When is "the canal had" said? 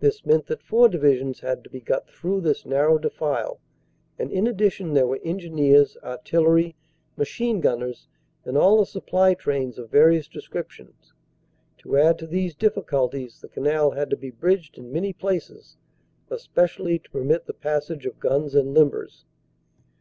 13.42-14.10